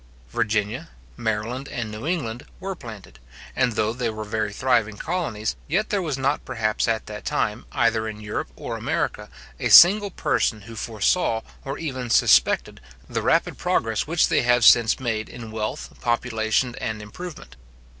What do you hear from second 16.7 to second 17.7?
and improvement.